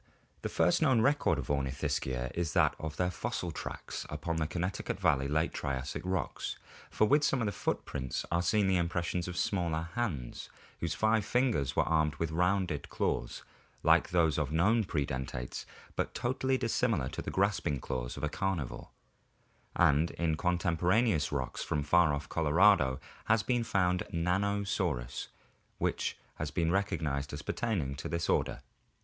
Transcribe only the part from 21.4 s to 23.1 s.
from far off Colorado